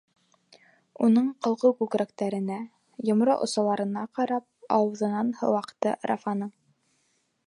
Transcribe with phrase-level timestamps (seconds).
[1.07, 2.57] Уның ҡалҡыу күкрәктәренә,
[3.09, 4.47] йомро осаларына ҡарап,
[4.79, 6.53] ауыҙынан һыу аҡты Рафаның.